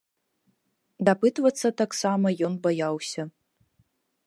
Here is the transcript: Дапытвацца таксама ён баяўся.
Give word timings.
Дапытвацца 1.09 1.67
таксама 1.83 2.27
ён 2.49 2.53
баяўся. 2.67 3.21